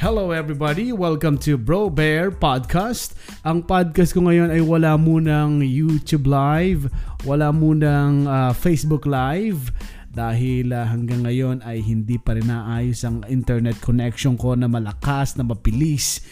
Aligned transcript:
Hello 0.00 0.32
everybody! 0.32 0.96
Welcome 0.96 1.36
to 1.44 1.60
Bro 1.60 1.92
Bear 1.92 2.32
Podcast. 2.32 3.12
Ang 3.44 3.68
podcast 3.68 4.16
ko 4.16 4.24
ngayon 4.24 4.48
ay 4.48 4.64
wala 4.64 4.96
munang 4.96 5.60
YouTube 5.60 6.24
Live, 6.24 6.88
wala 7.28 7.52
munang 7.52 8.24
uh, 8.24 8.56
Facebook 8.56 9.04
Live 9.04 9.68
dahil 10.08 10.72
uh, 10.72 10.88
hanggang 10.88 11.28
ngayon 11.28 11.60
ay 11.68 11.84
hindi 11.84 12.16
pa 12.16 12.32
rin 12.32 12.48
naayos 12.48 13.04
ang 13.04 13.28
internet 13.28 13.76
connection 13.84 14.40
ko 14.40 14.56
na 14.56 14.72
malakas, 14.72 15.36
na 15.36 15.44
mabilis. 15.44 16.24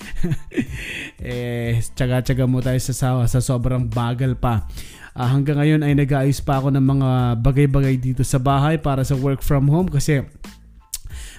eh, 1.20 1.76
tsaga-tsaga 1.92 2.48
mo 2.48 2.64
tayo 2.64 2.80
sa, 2.80 3.20
sa, 3.28 3.40
sobrang 3.44 3.84
bagal 3.84 4.32
pa. 4.40 4.64
Uh, 5.12 5.28
hanggang 5.28 5.60
ngayon 5.60 5.84
ay 5.84 5.92
nag-aayos 5.92 6.40
pa 6.40 6.56
ako 6.56 6.72
ng 6.72 6.86
mga 6.88 7.08
bagay-bagay 7.44 8.00
dito 8.00 8.24
sa 8.24 8.40
bahay 8.40 8.80
para 8.80 9.04
sa 9.04 9.12
work 9.12 9.44
from 9.44 9.68
home 9.68 9.92
kasi 9.92 10.24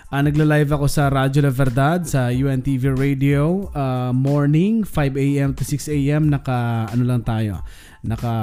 Uh, 0.09 0.25
nagla-live 0.25 0.73
ako 0.73 0.89
sa 0.89 1.05
Radyo 1.05 1.45
La 1.45 1.53
Verdad 1.53 2.01
sa 2.01 2.33
UNTV 2.33 2.97
Radio 2.97 3.69
uh, 3.77 4.09
morning 4.09 4.81
5 4.81 5.13
a.m. 5.13 5.53
to 5.53 5.61
6 5.61 5.85
a.m. 5.85 6.33
naka 6.33 6.89
ano 6.89 7.05
lang 7.05 7.21
tayo 7.21 7.61
naka 8.01 8.33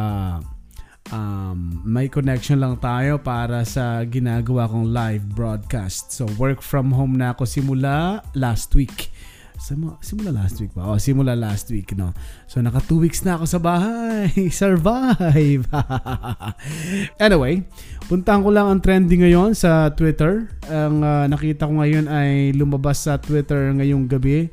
um, 1.11 1.83
may 1.83 2.07
connection 2.07 2.63
lang 2.63 2.79
tayo 2.79 3.19
para 3.19 3.67
sa 3.67 4.03
ginagawa 4.07 4.71
kong 4.71 4.95
live 4.95 5.27
broadcast. 5.35 6.15
So 6.15 6.31
work 6.39 6.63
from 6.63 6.95
home 6.95 7.19
na 7.19 7.35
ako 7.35 7.51
simula 7.51 8.23
last 8.39 8.71
week. 8.79 9.11
Simula, 9.57 10.31
last 10.37 10.61
week 10.61 10.73
ba? 10.77 10.85
Oh, 10.85 11.01
simula 11.01 11.33
last 11.33 11.73
week, 11.73 11.97
no? 11.97 12.13
So, 12.45 12.61
naka 12.61 12.85
two 12.85 13.01
weeks 13.01 13.25
na 13.25 13.41
ako 13.41 13.45
sa 13.49 13.61
bahay. 13.61 14.29
Survive! 14.53 15.65
anyway, 17.25 17.65
puntahan 18.05 18.45
ko 18.45 18.53
lang 18.53 18.69
ang 18.69 18.81
trending 18.85 19.25
ngayon 19.25 19.57
sa 19.57 19.89
Twitter. 19.97 20.53
Ang 20.69 21.01
uh, 21.01 21.25
nakita 21.25 21.65
ko 21.65 21.81
ngayon 21.81 22.05
ay 22.05 22.53
lumabas 22.53 23.09
sa 23.09 23.17
Twitter 23.17 23.73
ngayong 23.73 24.05
gabi. 24.05 24.53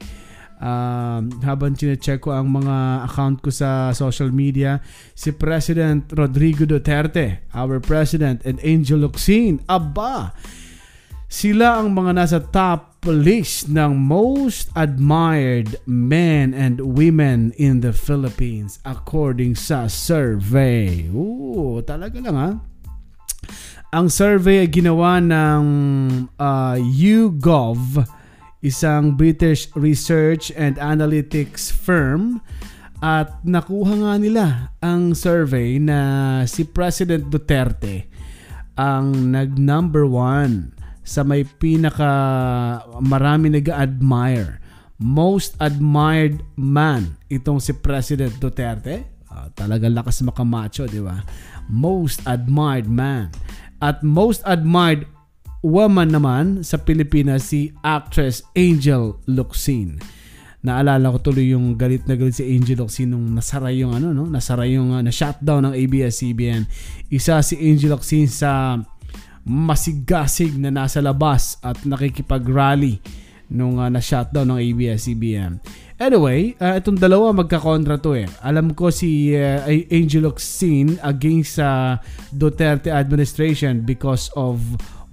Uh, 0.64 1.20
habang 1.44 1.76
chinecheck 1.76 2.24
ko 2.24 2.32
ang 2.32 2.48
mga 2.48 3.04
account 3.04 3.44
ko 3.44 3.52
sa 3.52 3.92
social 3.92 4.32
media, 4.32 4.80
si 5.12 5.36
President 5.36 6.08
Rodrigo 6.16 6.64
Duterte, 6.64 7.44
our 7.52 7.84
President, 7.84 8.40
and 8.48 8.64
Angel 8.64 9.04
Locsin, 9.04 9.60
aba, 9.68 10.32
sila 11.28 11.84
ang 11.84 11.92
mga 11.92 12.12
nasa 12.16 12.40
top 12.40 12.93
list 13.12 13.68
ng 13.68 14.00
most 14.00 14.72
admired 14.80 15.76
men 15.84 16.56
and 16.56 16.80
women 16.80 17.52
in 17.60 17.84
the 17.84 17.92
Philippines 17.92 18.80
according 18.88 19.60
sa 19.60 19.92
survey. 19.92 21.12
Ooh, 21.12 21.84
talaga 21.84 22.24
lang 22.24 22.38
ha. 22.40 22.52
Ang 23.94 24.08
survey 24.10 24.66
ay 24.66 24.70
ginawa 24.72 25.20
ng 25.22 25.64
uh, 26.40 26.76
YouGov, 26.80 28.08
isang 28.64 29.14
British 29.20 29.68
research 29.76 30.50
and 30.56 30.80
analytics 30.80 31.70
firm 31.70 32.42
at 33.04 33.44
nakuha 33.44 34.00
nga 34.00 34.14
nila 34.16 34.46
ang 34.80 35.12
survey 35.12 35.76
na 35.76 36.00
si 36.48 36.64
President 36.64 37.28
Duterte 37.28 38.08
ang 38.80 39.30
nag 39.30 39.60
number 39.60 40.08
one 40.08 40.74
sa 41.04 41.22
may 41.28 41.44
pinaka 41.44 42.12
marami 43.04 43.52
nag-admire. 43.52 44.64
Most 45.04 45.60
admired 45.60 46.40
man 46.56 47.20
itong 47.28 47.60
si 47.60 47.76
President 47.76 48.40
Duterte. 48.40 49.04
Uh, 49.28 49.52
talaga 49.52 49.92
lakas 49.92 50.24
makamacho, 50.24 50.88
di 50.88 51.04
ba? 51.04 51.20
Most 51.68 52.24
admired 52.24 52.88
man. 52.88 53.36
At 53.84 54.00
most 54.00 54.40
admired 54.48 55.04
woman 55.64 56.12
naman 56.12 56.46
sa 56.64 56.80
Pilipinas 56.80 57.52
si 57.52 57.72
actress 57.84 58.44
Angel 58.56 59.20
Locsin. 59.28 60.00
Naalala 60.64 61.12
ko 61.12 61.20
tuloy 61.20 61.52
yung 61.52 61.76
galit 61.76 62.08
na 62.08 62.16
galit 62.16 62.40
si 62.40 62.48
Angel 62.56 62.80
Locsin 62.80 63.12
nung 63.12 63.36
nasara 63.36 63.68
yung 63.76 63.92
ano 63.92 64.16
no, 64.16 64.32
nasara 64.32 64.64
yung 64.64 64.96
uh, 64.96 65.04
na 65.04 65.12
shutdown 65.12 65.68
ng 65.68 65.76
ABS-CBN. 65.76 66.64
Isa 67.12 67.44
si 67.44 67.60
Angel 67.60 67.92
Locsin 67.92 68.32
sa 68.32 68.80
masigasig 69.44 70.56
na 70.56 70.72
nasa 70.72 71.04
labas 71.04 71.60
at 71.60 71.84
nakikipag-rally 71.84 73.04
nung 73.52 73.78
uh, 73.78 73.92
na-shutdown 73.92 74.50
ng 74.56 74.60
ABS-CBN. 74.60 75.60
Anyway, 76.00 76.58
uh, 76.58 76.80
itong 76.80 76.98
dalawa 76.98 77.32
magkakontra 77.36 78.02
to 78.02 78.18
eh. 78.18 78.28
Alam 78.42 78.74
ko 78.74 78.90
si 78.90 79.36
uh, 79.38 79.62
Angel 79.70 80.26
Oxin 80.26 80.98
against 81.06 81.62
sa 81.62 82.00
uh, 82.00 82.02
Duterte 82.34 82.90
administration 82.90 83.86
because 83.86 84.34
of 84.34 84.64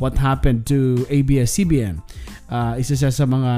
what 0.01 0.17
happened 0.17 0.65
to 0.65 1.05
ABS-CBN. 1.13 2.01
Uh, 2.49 2.75
isa 2.81 2.97
siya 2.97 3.13
sa 3.13 3.29
mga 3.29 3.53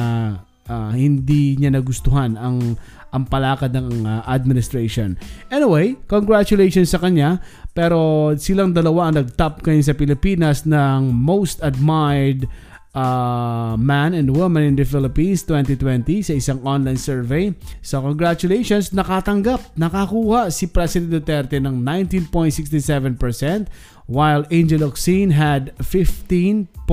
uh, 0.69 0.93
hindi 0.95 1.59
niya 1.59 1.75
nagustuhan 1.75 2.39
ang 2.39 2.79
ang 3.13 3.29
palakad 3.29 3.77
ng 3.77 4.09
uh, 4.09 4.25
administration. 4.25 5.21
Anyway, 5.53 6.01
congratulations 6.09 6.89
sa 6.91 7.01
kanya. 7.01 7.45
Pero 7.73 8.33
silang 8.37 8.73
dalawa 8.73 9.09
ang 9.09 9.21
nag-top 9.21 9.65
ngayon 9.65 9.85
sa 9.85 9.97
Pilipinas 9.97 10.65
ng 10.69 11.13
most 11.13 11.61
admired 11.65 12.49
uh, 12.95 13.77
man 13.77 14.15
and 14.15 14.37
woman 14.37 14.63
in 14.63 14.77
the 14.77 14.85
Philippines 14.85 15.43
2020 15.45 16.23
sa 16.23 16.33
isang 16.37 16.61
online 16.65 17.01
survey. 17.01 17.53
So 17.81 18.01
congratulations, 18.05 18.93
nakatanggap, 18.93 19.77
nakakuha 19.77 20.53
si 20.53 20.69
President 20.69 21.11
Duterte 21.13 21.57
ng 21.61 21.81
19.67% 21.81 23.69
while 24.07 24.45
Angel 24.53 24.85
Oxin 24.85 25.33
had 25.33 25.73
15.03%. 25.81 26.85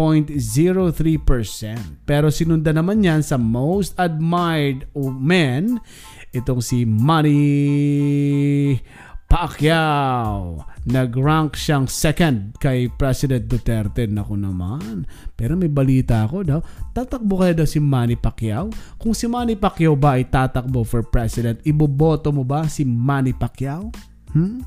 Pero 2.08 2.32
sinunda 2.32 2.72
naman 2.72 3.04
yan 3.04 3.20
sa 3.20 3.36
most 3.36 3.92
admired 4.00 4.88
men, 4.96 5.84
itong 6.32 6.64
si 6.64 6.88
Manny 6.88 8.80
Pacquiao. 9.30 10.66
Nag-rank 10.90 11.54
siyang 11.54 11.86
second 11.86 12.58
kay 12.58 12.90
President 12.90 13.46
Duterte. 13.46 14.10
Naku 14.10 14.34
naman. 14.34 15.06
Pero 15.38 15.54
may 15.54 15.70
balita 15.70 16.26
ako 16.26 16.38
daw. 16.42 16.60
Tatakbo 16.98 17.38
kaya 17.38 17.54
daw 17.54 17.70
si 17.70 17.78
Manny 17.78 18.18
Pacquiao? 18.18 18.74
Kung 18.98 19.14
si 19.14 19.30
Manny 19.30 19.54
Pacquiao 19.54 19.94
ba 19.94 20.18
ay 20.18 20.26
tatakbo 20.26 20.82
for 20.82 21.06
president, 21.06 21.62
iboboto 21.62 22.34
mo 22.34 22.42
ba 22.42 22.66
si 22.66 22.82
Manny 22.82 23.38
Pacquiao? 23.38 23.94
Hmm? 24.34 24.66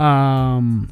Um, 0.00 0.88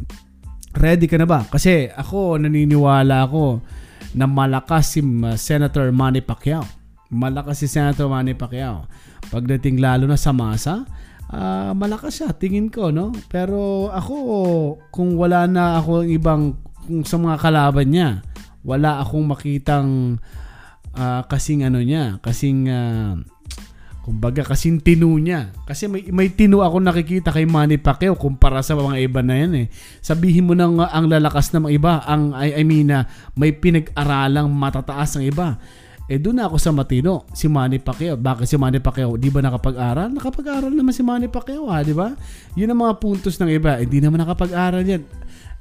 ready 0.76 1.08
ka 1.08 1.16
na 1.16 1.24
ba? 1.24 1.48
Kasi 1.48 1.88
ako, 1.88 2.36
naniniwala 2.36 3.24
ako 3.24 3.64
na 4.12 4.28
malakas 4.28 4.92
si 4.92 5.00
uh, 5.00 5.34
Senator 5.40 5.88
Manny 5.88 6.20
Pacquiao. 6.20 6.68
Malakas 7.08 7.64
si 7.64 7.66
Senator 7.66 8.12
Manny 8.12 8.36
Pacquiao. 8.36 8.84
Pagdating 9.32 9.80
lalo 9.80 10.04
na 10.04 10.20
sa 10.20 10.36
masa, 10.36 10.84
uh, 11.30 11.72
malakas 11.72 12.20
siya, 12.20 12.34
tingin 12.36 12.68
ko, 12.68 12.90
no? 12.90 13.14
Pero 13.30 13.88
ako, 13.92 14.16
kung 14.90 15.16
wala 15.16 15.48
na 15.48 15.78
ako 15.80 16.04
ibang, 16.08 16.58
kung 16.84 17.06
sa 17.06 17.16
mga 17.16 17.36
kalaban 17.40 17.88
niya, 17.88 18.08
wala 18.64 19.00
akong 19.00 19.28
makitang 19.28 20.18
uh, 20.96 21.22
kasing 21.28 21.64
ano 21.64 21.80
niya, 21.80 22.18
kasing, 22.20 22.68
uh, 22.68 23.14
kumbaga, 24.04 24.44
kasing 24.44 24.84
tinu 24.84 25.16
niya. 25.16 25.52
Kasi 25.64 25.88
may, 25.88 26.04
may 26.12 26.28
tinu 26.28 26.60
ako 26.60 26.80
nakikita 26.80 27.32
kay 27.32 27.48
Manny 27.48 27.80
Pacquiao 27.80 28.16
kumpara 28.16 28.60
sa 28.60 28.76
mga 28.76 29.00
iba 29.00 29.20
na 29.24 29.34
yan 29.40 29.52
eh. 29.64 29.66
Sabihin 30.04 30.44
mo 30.44 30.52
nang 30.52 30.76
ang 30.80 31.08
lalakas 31.08 31.52
ng 31.52 31.68
mga 31.68 31.74
iba, 31.76 31.92
ang, 32.04 32.36
I, 32.36 32.60
I 32.60 32.62
mean, 32.68 32.92
uh, 32.92 33.08
may 33.36 33.52
pinag-aralang 33.56 34.52
matataas 34.52 35.16
ng 35.16 35.28
iba 35.28 35.56
eh 36.04 36.20
doon 36.20 36.36
ako 36.44 36.60
sa 36.60 36.68
matino, 36.68 37.24
si 37.32 37.48
Manny 37.48 37.80
Pacquiao. 37.80 38.20
Bakit 38.20 38.44
si 38.44 38.56
Manny 38.60 38.76
Pacquiao? 38.76 39.16
Di 39.16 39.32
ba 39.32 39.40
nakapag-aral? 39.40 40.12
Nakapag-aral 40.12 40.68
naman 40.68 40.92
si 40.92 41.00
Manny 41.00 41.32
Pacquiao, 41.32 41.72
ha, 41.72 41.80
di 41.80 41.96
ba? 41.96 42.12
Yun 42.52 42.76
ang 42.76 42.80
mga 42.84 43.00
puntos 43.00 43.40
ng 43.40 43.48
iba. 43.48 43.80
Hindi 43.80 43.98
eh, 43.98 44.04
naman 44.04 44.20
nakapag-aral 44.20 44.84
yan. 44.84 45.00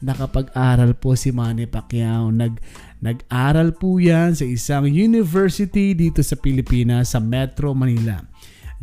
Nakapag-aral 0.04 1.00
po 1.00 1.16
si 1.16 1.32
Manny 1.32 1.64
Pacquiao. 1.64 2.28
Nag, 2.28 2.60
nag-aral 3.00 3.72
po 3.72 4.04
yan 4.04 4.36
sa 4.36 4.44
isang 4.44 4.84
university 4.84 5.96
dito 5.96 6.20
sa 6.20 6.36
Pilipinas, 6.36 7.16
sa 7.16 7.24
Metro 7.24 7.72
Manila. 7.72 8.20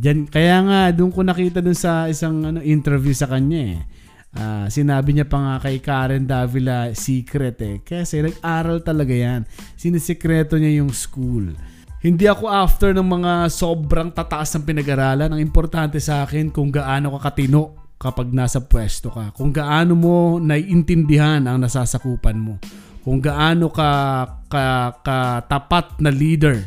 Diyan, 0.01 0.33
kaya 0.33 0.57
nga, 0.65 0.79
doon 0.89 1.13
ko 1.13 1.21
nakita 1.21 1.61
doon 1.61 1.77
sa 1.77 2.09
isang 2.09 2.41
ano, 2.41 2.57
interview 2.65 3.13
sa 3.13 3.29
kanya 3.29 3.61
eh 3.77 4.00
Uh, 4.31 4.63
sinabi 4.71 5.11
niya 5.11 5.27
pa 5.27 5.37
nga 5.43 5.55
kay 5.59 5.83
Karen 5.83 6.23
Davila 6.23 6.95
secret 6.95 7.59
eh. 7.59 7.83
Kasi 7.83 8.23
nag-aral 8.23 8.79
talaga 8.79 9.11
yan. 9.11 9.43
Sinisikreto 9.75 10.55
niya 10.55 10.79
yung 10.79 10.95
school. 10.95 11.51
Hindi 12.01 12.25
ako 12.25 12.49
after 12.49 12.95
ng 12.97 13.05
mga 13.05 13.51
sobrang 13.51 14.09
tataas 14.09 14.55
ng 14.57 14.65
pinag-aralan. 14.65 15.35
Ang 15.35 15.41
importante 15.43 15.99
sa 15.99 16.25
akin 16.25 16.49
kung 16.49 16.71
gaano 16.71 17.13
ka 17.19 17.29
katino 17.29 17.93
kapag 18.01 18.33
nasa 18.33 18.63
pwesto 18.65 19.13
ka. 19.13 19.29
Kung 19.37 19.53
gaano 19.53 19.93
mo 19.93 20.15
naiintindihan 20.41 21.45
ang 21.45 21.61
nasasakupan 21.61 22.39
mo. 22.39 22.57
Kung 23.05 23.21
gaano 23.21 23.69
ka, 23.69 23.89
ka, 24.49 24.97
ka 25.05 25.45
tapat 25.45 26.01
na 26.01 26.09
leader 26.09 26.57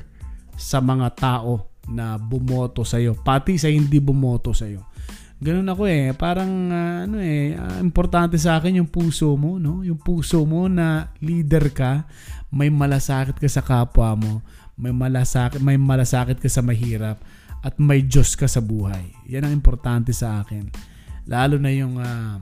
sa 0.54 0.78
mga 0.78 1.10
tao 1.18 1.74
na 1.90 2.14
bumoto 2.14 2.86
sa'yo. 2.86 3.18
Pati 3.18 3.58
sa 3.58 3.66
hindi 3.66 3.98
bumoto 3.98 4.54
sa'yo. 4.54 4.93
Ganun 5.42 5.66
ako 5.66 5.82
eh. 5.90 6.14
Parang 6.14 6.50
uh, 6.70 6.98
ano 7.04 7.18
eh, 7.18 7.58
uh, 7.58 7.78
importante 7.82 8.38
sa 8.38 8.58
akin 8.58 8.80
yung 8.82 8.90
puso 8.90 9.34
mo, 9.34 9.58
no? 9.58 9.82
Yung 9.82 9.98
puso 9.98 10.46
mo 10.46 10.70
na 10.70 11.10
leader 11.20 11.70
ka, 11.74 12.06
may 12.54 12.70
malasakit 12.70 13.36
ka 13.38 13.48
sa 13.50 13.62
kapwa 13.62 14.14
mo. 14.14 14.32
may 14.74 14.90
malasakit, 14.90 15.62
may 15.62 15.78
malasakit 15.78 16.42
ka 16.42 16.50
sa 16.50 16.58
mahirap 16.58 17.22
at 17.62 17.78
may 17.78 18.02
Diyos 18.02 18.34
ka 18.34 18.50
sa 18.50 18.58
buhay. 18.58 19.14
Yan 19.30 19.46
ang 19.46 19.54
importante 19.54 20.10
sa 20.10 20.42
akin. 20.42 20.68
Lalo 21.30 21.56
na 21.56 21.70
yung 21.72 21.96
uh, 21.96 22.36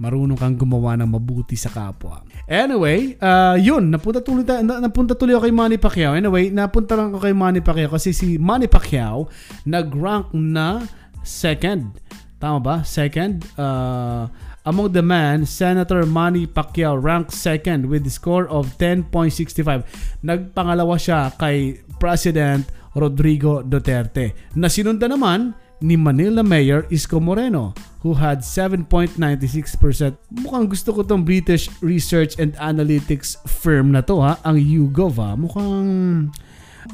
marunong 0.00 0.36
kang 0.36 0.56
gumawa 0.58 0.98
ng 0.98 1.06
mabuti 1.06 1.54
sa 1.54 1.70
kapwa. 1.70 2.24
Anyway, 2.48 3.14
uh, 3.20 3.54
yun, 3.60 3.92
napunta 3.92 4.24
tuloy, 4.24 4.42
na, 4.42 4.82
napunta 4.82 5.14
tuloy 5.14 5.36
ako 5.36 5.46
kay 5.46 5.54
Manny 5.54 5.78
Pacquiao. 5.78 6.12
Anyway, 6.16 6.50
napunta 6.50 6.98
lang 6.98 7.12
ako 7.14 7.22
kay 7.22 7.34
Manny 7.36 7.60
Pacquiao 7.62 7.92
kasi 7.92 8.10
si 8.10 8.40
Manny 8.40 8.66
Pacquiao 8.66 9.28
nag-rank 9.68 10.34
na 10.34 10.82
second. 11.22 11.94
Tama 12.36 12.58
ba? 12.60 12.76
Second. 12.84 13.48
Uh, 13.56 14.28
among 14.68 14.92
the 14.92 15.00
men, 15.00 15.48
Senator 15.48 16.04
Manny 16.04 16.44
Pacquiao 16.44 17.00
ranked 17.00 17.32
second 17.32 17.88
with 17.88 18.04
a 18.04 18.12
score 18.12 18.44
of 18.48 18.76
10.65. 18.76 19.84
Nagpangalawa 20.20 21.00
siya 21.00 21.32
kay 21.40 21.80
President 21.96 22.68
Rodrigo 22.92 23.64
Duterte. 23.64 24.36
Na 24.52 24.68
sinunda 24.68 25.08
naman 25.08 25.56
ni 25.80 25.96
Manila 25.96 26.40
Mayor 26.40 26.88
Isko 26.88 27.20
Moreno 27.20 27.76
who 28.00 28.16
had 28.16 28.40
7.96%. 28.40 29.20
Mukhang 30.32 30.68
gusto 30.72 30.92
ko 30.92 31.04
tong 31.04 31.24
British 31.24 31.68
Research 31.84 32.36
and 32.40 32.56
Analytics 32.56 33.36
firm 33.44 33.92
na 33.92 34.00
to 34.00 34.20
ha, 34.24 34.40
ang 34.44 34.56
YouGov 34.56 35.20
ha. 35.20 35.36
Mukhang 35.36 36.32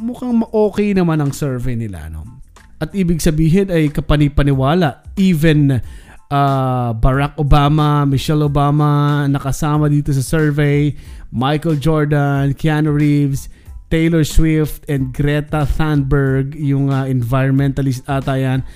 mukhang 0.00 0.42
okay 0.50 0.96
naman 0.96 1.20
ang 1.22 1.30
survey 1.30 1.76
nila 1.78 2.10
no. 2.10 2.41
At 2.82 2.90
ibig 2.99 3.23
sabihin 3.23 3.70
ay 3.70 3.94
kapanipaniwala 3.94 5.14
even 5.14 5.79
uh, 6.26 6.90
Barack 6.99 7.38
Obama, 7.38 8.02
Michelle 8.02 8.43
Obama 8.43 9.23
nakasama 9.31 9.87
dito 9.87 10.11
sa 10.11 10.25
survey, 10.25 10.90
Michael 11.31 11.79
Jordan, 11.79 12.58
Keanu 12.58 12.90
Reeves, 12.90 13.46
Taylor 13.87 14.26
Swift 14.26 14.82
and 14.90 15.14
Greta 15.14 15.62
Thunberg, 15.62 16.58
yung 16.58 16.90
uh, 16.90 17.06
environmentalist 17.06 18.02
ata 18.11 18.34
yan. 18.34 18.67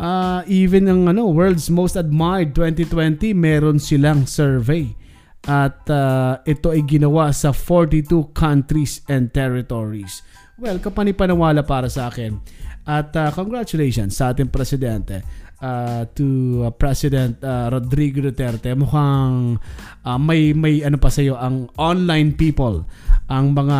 Uh, 0.00 0.40
even 0.48 0.88
ang 0.88 1.12
ano, 1.12 1.28
World's 1.28 1.68
Most 1.68 1.98
Admired 2.00 2.56
2020, 2.56 3.36
meron 3.36 3.76
silang 3.76 4.24
survey. 4.24 4.96
At 5.42 5.82
uh, 5.90 6.38
ito 6.46 6.70
ay 6.70 6.86
ginawa 6.86 7.34
sa 7.34 7.50
42 7.50 8.30
countries 8.32 9.02
and 9.10 9.34
territories. 9.34 10.22
Well, 10.54 10.78
kapanipaniwala 10.78 11.66
para 11.66 11.90
sa 11.90 12.06
akin. 12.06 12.38
At 12.82 13.14
uh, 13.14 13.30
congratulations 13.30 14.18
sa 14.18 14.34
ating 14.34 14.50
presidente 14.50 15.22
uh, 15.62 16.02
to 16.18 16.26
uh, 16.66 16.70
President 16.74 17.38
uh, 17.40 17.70
Rodrigo 17.70 18.18
Duterte. 18.18 18.74
Mukhang 18.74 19.62
uh, 20.02 20.18
may 20.18 20.50
may 20.50 20.82
ano 20.82 20.98
pa 20.98 21.08
sa 21.08 21.22
iyo 21.22 21.38
ang 21.38 21.70
online 21.78 22.34
people, 22.34 22.82
ang 23.30 23.54
mga 23.54 23.78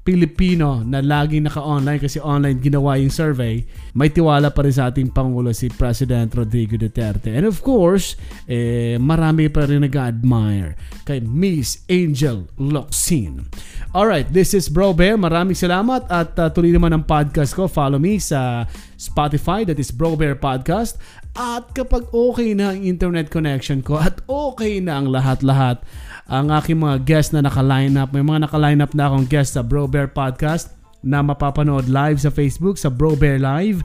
Pilipino 0.00 0.80
na 0.80 1.04
laging 1.04 1.44
naka-online 1.44 2.00
kasi 2.00 2.16
online 2.24 2.56
ginawa 2.56 2.96
yung 2.96 3.12
survey, 3.12 3.60
may 3.92 4.08
tiwala 4.08 4.48
pa 4.48 4.64
rin 4.64 4.72
sa 4.72 4.88
ating 4.88 5.12
Pangulo 5.12 5.52
si 5.52 5.68
President 5.68 6.32
Rodrigo 6.32 6.80
Duterte. 6.80 7.36
And 7.36 7.44
of 7.44 7.60
course, 7.60 8.16
eh, 8.48 8.96
marami 8.96 9.52
pa 9.52 9.68
rin 9.68 9.84
nag-admire 9.84 10.74
kay 11.04 11.20
Miss 11.20 11.84
Angel 11.92 12.48
Locsin. 12.56 13.44
Alright, 13.92 14.32
this 14.32 14.56
is 14.56 14.72
Bro 14.72 14.96
Bear. 14.96 15.20
Maraming 15.20 15.58
salamat 15.58 16.08
at 16.08 16.32
uh, 16.40 16.48
tuloy 16.48 16.72
naman 16.72 16.96
ang 16.96 17.04
podcast 17.04 17.52
ko. 17.52 17.68
Follow 17.68 18.00
me 18.00 18.16
sa 18.16 18.64
Spotify, 18.96 19.68
that 19.68 19.76
is 19.76 19.92
Bro 19.92 20.16
Bear 20.16 20.32
Podcast. 20.32 20.96
At 21.40 21.72
kapag 21.72 22.04
okay 22.12 22.52
na 22.52 22.76
ang 22.76 22.84
internet 22.84 23.32
connection 23.32 23.80
ko 23.80 23.96
at 23.96 24.20
okay 24.28 24.76
na 24.76 25.00
ang 25.00 25.08
lahat-lahat, 25.08 25.80
ang 26.28 26.52
aking 26.52 26.76
mga 26.76 27.00
guest 27.08 27.32
na 27.32 27.40
naka-line 27.40 27.96
up. 27.96 28.12
May 28.12 28.20
mga 28.20 28.44
naka-line 28.44 28.84
up 28.84 28.92
na 28.92 29.08
akong 29.08 29.24
guest 29.24 29.56
sa 29.56 29.64
Bro 29.64 29.88
Bear 29.88 30.12
Podcast 30.12 30.76
na 31.00 31.24
mapapanood 31.24 31.88
live 31.88 32.20
sa 32.20 32.28
Facebook, 32.28 32.76
sa 32.76 32.92
Bro 32.92 33.16
Bear 33.16 33.40
Live 33.40 33.80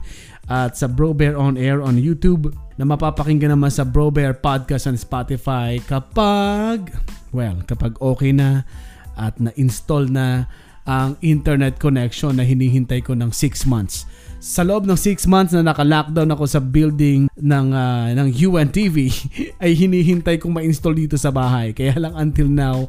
at 0.52 0.76
sa 0.76 0.84
Bro 0.84 1.16
Bear 1.16 1.32
On 1.32 1.56
Air 1.56 1.80
on 1.80 1.96
YouTube 1.96 2.52
na 2.76 2.84
mapapakinggan 2.84 3.56
naman 3.56 3.72
sa 3.72 3.88
Bro 3.88 4.12
Bear 4.12 4.36
Podcast 4.36 4.84
on 4.84 5.00
Spotify 5.00 5.80
kapag, 5.88 6.92
well, 7.32 7.64
kapag 7.64 7.96
okay 8.04 8.36
na 8.36 8.68
at 9.16 9.40
na-install 9.40 10.12
na 10.12 10.44
ang 10.84 11.16
internet 11.24 11.80
connection 11.80 12.36
na 12.36 12.44
hinihintay 12.44 13.00
ko 13.00 13.16
ng 13.16 13.32
6 13.32 13.64
months 13.64 14.04
sa 14.36 14.62
loob 14.62 14.84
ng 14.84 14.98
6 14.98 15.26
months 15.26 15.52
na 15.56 15.64
naka-lockdown 15.64 16.30
ako 16.36 16.44
sa 16.44 16.60
building 16.60 17.28
ng 17.34 17.66
uh, 17.72 18.12
ng 18.12 18.28
UNTV 18.30 18.96
ay 19.62 19.72
hinihintay 19.72 20.36
kong 20.36 20.60
ma-install 20.60 20.96
dito 20.96 21.16
sa 21.16 21.32
bahay. 21.32 21.72
Kaya 21.72 21.96
lang 21.96 22.14
until 22.14 22.48
now 22.48 22.86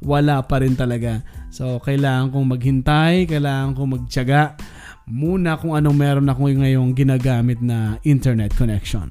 wala 0.00 0.40
pa 0.44 0.60
rin 0.64 0.76
talaga. 0.76 1.20
So 1.52 1.80
kailangan 1.80 2.32
kong 2.32 2.46
maghintay, 2.56 3.28
kailangan 3.28 3.76
kong 3.76 3.90
magtiyaga 4.00 4.56
muna 5.10 5.58
kung 5.58 5.74
anong 5.74 5.96
meron 5.98 6.30
ako 6.30 6.46
ngayong 6.54 6.94
ginagamit 6.94 7.58
na 7.58 7.98
internet 8.06 8.54
connection. 8.54 9.10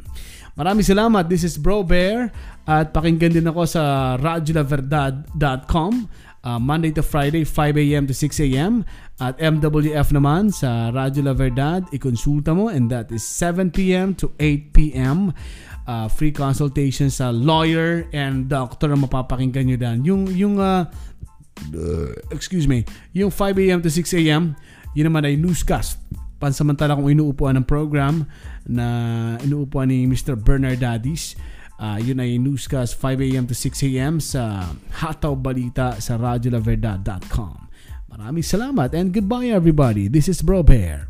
Maraming 0.55 0.83
salamat. 0.83 1.27
This 1.31 1.47
is 1.47 1.55
Bro 1.55 1.87
Bear 1.87 2.31
at 2.67 2.91
pakinggan 2.91 3.31
din 3.31 3.47
ako 3.47 3.63
sa 3.63 4.15
radiolaverdad.com 4.19 5.91
uh, 6.49 6.57
Monday 6.57 6.89
to 6.89 7.05
Friday 7.05 7.45
5 7.45 7.77
a.m. 7.77 8.07
to 8.09 8.13
6 8.13 8.39
a.m. 8.49 8.85
At 9.21 9.37
MWF 9.37 10.09
naman 10.15 10.49
sa 10.49 10.89
Radio 10.89 11.29
La 11.29 11.35
Verdad, 11.37 11.85
ikonsulta 11.93 12.57
mo 12.57 12.73
and 12.73 12.89
that 12.89 13.13
is 13.13 13.21
7 13.21 13.69
p.m. 13.69 14.17
to 14.17 14.33
8 14.41 14.73
p.m. 14.73 15.35
Uh, 15.85 16.07
free 16.09 16.33
consultation 16.33 17.09
sa 17.13 17.29
lawyer 17.29 18.09
and 18.13 18.49
doctor 18.49 18.89
ang 18.89 19.05
mapapakinggan 19.05 19.69
nyo 19.69 19.77
dan. 19.77 19.97
Yung, 20.05 20.25
yung 20.33 20.57
uh, 20.57 20.87
uh, 21.75 22.11
excuse 22.33 22.65
me, 22.65 22.87
yung 23.13 23.29
5 23.29 23.69
a.m. 23.69 23.79
to 23.85 23.91
6 23.91 24.17
a.m., 24.25 24.57
yun 24.97 25.05
naman 25.11 25.27
ay 25.27 25.37
newscast. 25.37 26.01
Pansamantala 26.39 26.95
kung 26.95 27.11
inuupuan 27.11 27.59
ng 27.59 27.67
program 27.67 28.23
na 28.63 29.35
inuupuan 29.43 29.91
ni 29.91 30.07
Mr. 30.07 30.39
Bernard 30.39 30.79
Daddies 30.79 31.35
Uh, 31.79 31.95
yun 31.95 32.19
ay 32.19 32.35
newscast 32.35 32.99
5 32.99 33.23
a.m. 33.23 33.47
to 33.47 33.55
6 33.55 33.87
a.m. 33.87 34.19
sa 34.19 34.67
Hataw 34.99 35.31
Balita 35.39 35.95
sa 36.03 36.19
radiolaverdad.com. 36.19 37.71
Maraming 38.11 38.43
salamat 38.43 38.91
and 38.91 39.15
goodbye 39.15 39.47
everybody. 39.47 40.11
This 40.11 40.27
is 40.27 40.43
Bro 40.43 40.67
Bear. 40.67 41.07